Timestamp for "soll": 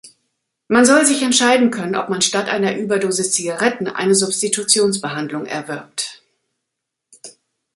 0.83-1.05